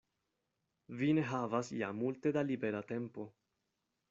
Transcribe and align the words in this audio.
Vi 1.01 1.11
ne 1.17 1.25
havas 1.33 1.69
ja 1.83 1.91
multe 2.01 2.35
da 2.39 2.45
libera 2.49 2.83
tempo. 2.95 3.29